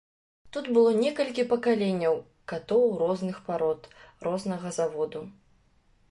[0.55, 2.15] Тут было некалькі пакаленняў
[2.53, 3.81] катоў розных парод,
[4.29, 5.21] рознага заводу.